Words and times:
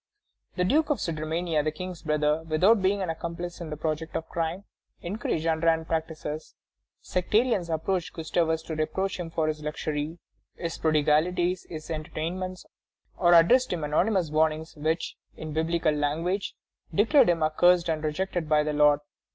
The 0.55 0.63
Duke 0.65 0.89
of 0.89 0.97
Sudermania, 0.99 1.61
the 1.63 1.69
King's 1.71 2.01
brother, 2.01 2.41
without 2.47 2.81
being 2.81 3.03
an 3.03 3.11
accomplice 3.11 3.61
in 3.61 3.69
the 3.69 3.77
project 3.77 4.15
of 4.15 4.27
crime, 4.27 4.63
encouraged 5.03 5.45
underhand 5.45 5.85
practices. 5.87 6.55
Sectarians 7.01 7.69
approached 7.69 8.11
Gustavus 8.13 8.63
to 8.63 8.75
reproach 8.75 9.19
him 9.19 9.29
for 9.29 9.47
his 9.47 9.61
luxury, 9.61 10.17
his 10.55 10.79
prodigalities, 10.79 11.67
his 11.69 11.91
entertainments, 11.91 12.65
or 13.15 13.35
addressed 13.35 13.71
him 13.71 13.83
anonymous 13.83 14.31
warnings 14.31 14.75
which, 14.75 15.17
in 15.37 15.53
Biblical 15.53 15.93
language, 15.93 16.55
declared 16.91 17.29
him 17.29 17.43
accursed 17.43 17.87
and 17.87 18.03
rejected 18.03 18.49
by 18.49 18.63
the 18.63 18.73
Lord. 18.73 19.01